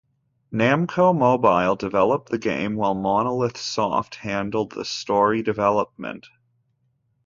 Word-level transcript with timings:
Namco 0.51 1.15
Mobile 1.15 1.75
developed 1.75 2.29
the 2.29 2.39
game, 2.39 2.75
while 2.75 2.95
Monolith 2.95 3.57
Soft 3.59 4.15
handled 4.15 4.71
the 4.71 4.83
story 4.83 5.43
development. 5.43 6.27